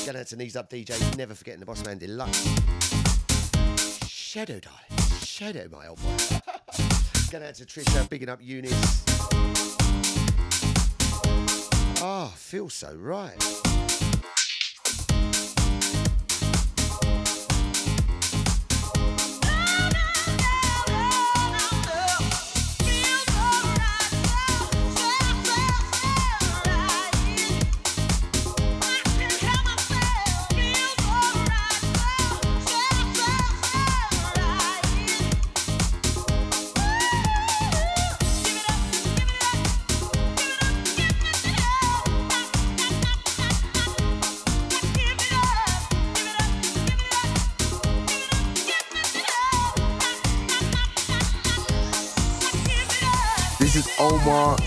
[0.04, 2.46] Going out to Knees Up DJs, never forgetting the Boss Man Deluxe.
[4.06, 4.99] Shadow Die.
[5.40, 6.38] Shadow, my old boy.
[7.30, 9.04] Going out to Trisha, bigging up Eunice.
[12.02, 13.42] Ah, feels so right.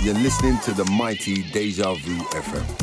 [0.04, 2.83] You're listening to the mighty Deja Vu FM.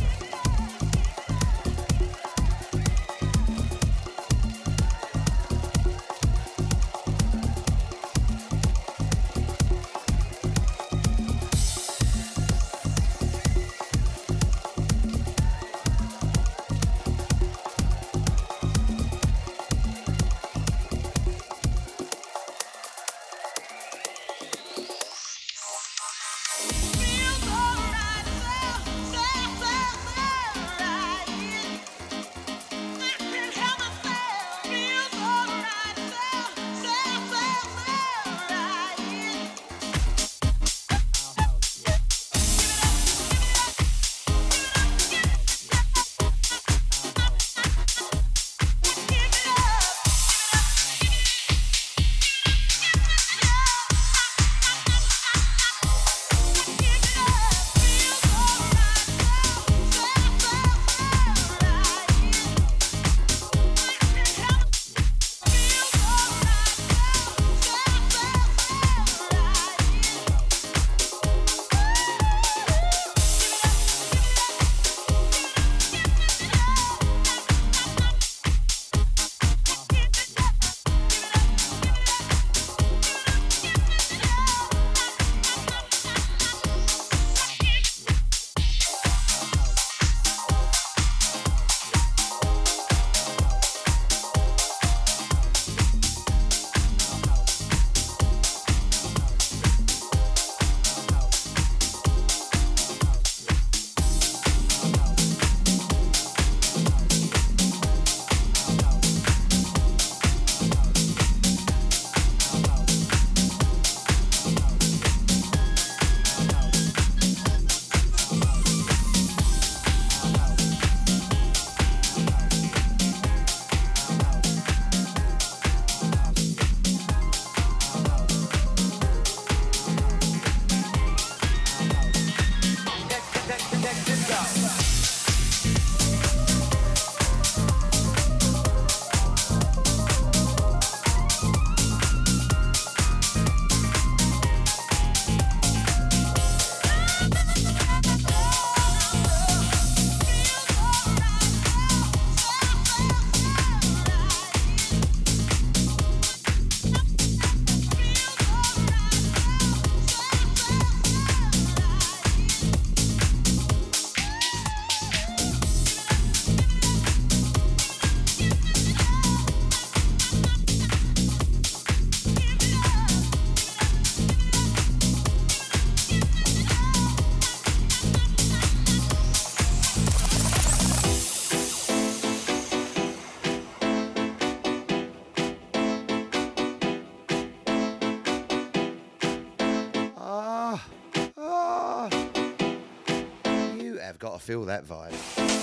[194.51, 195.60] Feel that vibe.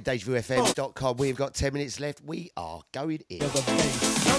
[0.00, 1.16] Sounds of the mighty DejaVuFM.com.
[1.16, 2.20] We've got 10 minutes left.
[2.24, 4.33] We are going in.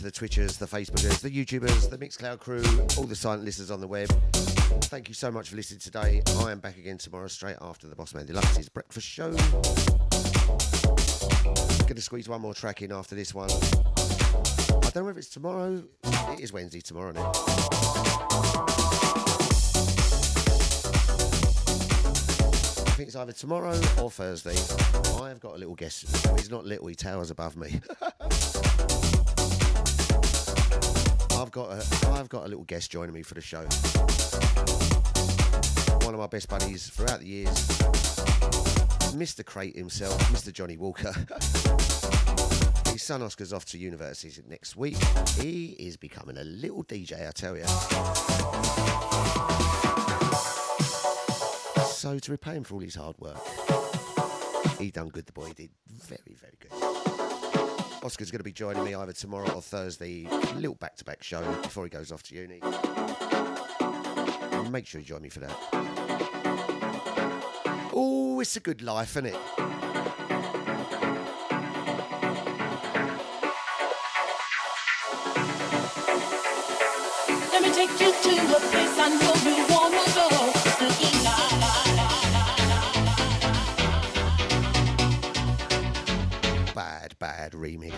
[0.00, 2.62] To the Twitchers, the Facebookers, the YouTubers, the Mixcloud crew,
[2.96, 4.08] all the silent listeners on the web.
[4.84, 6.22] Thank you so much for listening today.
[6.38, 9.30] I am back again tomorrow, straight after the Bossman Deluxe's breakfast show.
[11.82, 13.50] Going to squeeze one more track in after this one.
[13.50, 15.82] I don't know if it's tomorrow.
[16.04, 17.18] It is Wednesday tomorrow, it?
[22.86, 24.56] I think it's either tomorrow or Thursday.
[25.22, 26.06] I've got a little guest.
[26.38, 27.80] He's not little, he towers above me.
[31.50, 33.62] I've got a, I've got a little guest joining me for the show.
[36.06, 37.66] One of my best buddies throughout the years,
[39.16, 39.44] Mr.
[39.44, 40.52] Crate himself, Mr.
[40.52, 41.12] Johnny Walker.
[42.92, 44.96] His son Oscar's off to university next week.
[45.40, 47.64] He is becoming a little DJ, I tell you.
[51.86, 53.44] So to repay him for all his hard work,
[54.78, 55.26] he done good.
[55.26, 56.89] The boy did very, very good.
[58.02, 60.26] Oscar's going to be joining me either tomorrow or Thursday.
[60.54, 62.60] Little back-to-back show before he goes off to uni.
[64.70, 65.56] Make sure you join me for that.
[67.92, 69.36] Oh, it's a good life, isn't it?
[87.40, 87.94] Bad, remix.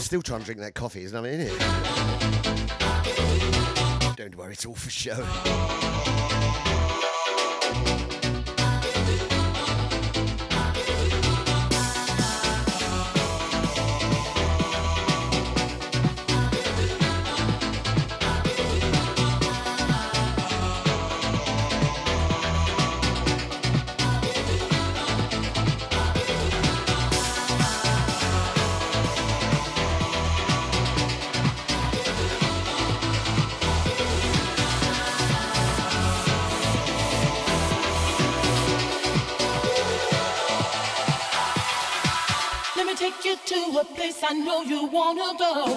[0.00, 1.34] Still trying to drink that coffee, isn't it?
[1.34, 1.52] In it?
[4.16, 5.24] Don't worry, it's all for show.
[44.36, 45.75] I know you wanna go.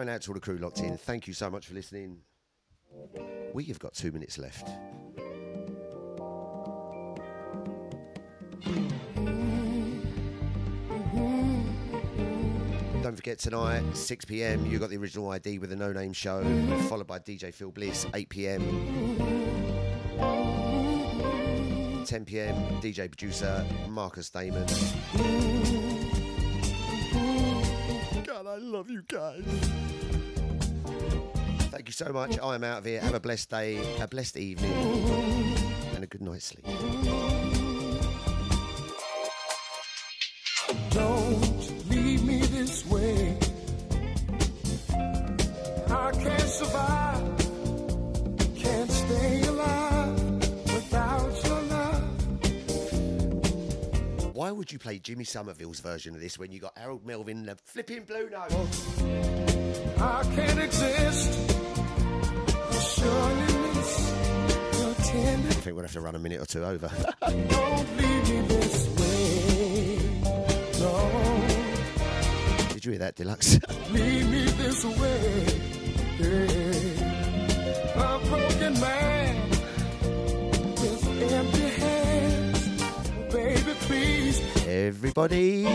[0.00, 0.92] Going out to all the crew locked in.
[0.92, 1.00] Mm.
[1.00, 2.20] Thank you so much for listening.
[3.52, 4.66] We have got two minutes left.
[13.02, 16.42] Don't forget tonight, 6 pm, you got the original ID with the No Name Show,
[16.88, 18.62] followed by DJ Phil Bliss, 8 pm.
[22.06, 24.66] 10 pm, DJ producer Marcus Damon.
[28.70, 29.44] God, I love you guys.
[31.70, 32.38] Thank you so much.
[32.38, 33.00] I am out of here.
[33.00, 34.72] Have a blessed day, a blessed evening,
[35.94, 36.64] and a good night's sleep.
[40.90, 43.38] Don't leave me this way.
[45.88, 47.19] I can't survive,
[54.50, 57.54] Why would you play Jimmy Somerville's version of this when you got Harold Melvin the
[57.54, 58.50] flipping blue note?
[59.96, 61.50] I can't exist.
[62.50, 64.10] I surely miss
[64.80, 65.48] your tender.
[65.48, 66.90] I think we'll have to run a minute or two over.
[67.20, 69.98] Don't leave me this way.
[70.80, 73.60] No, Did you hear that, Deluxe?
[73.92, 75.60] leave me this way.
[77.94, 78.18] A
[84.70, 85.66] Everybody.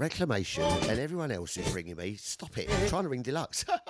[0.00, 2.70] Reclamation and everyone else is ringing me stop it?
[2.70, 3.66] I'm trying to ring Deluxe.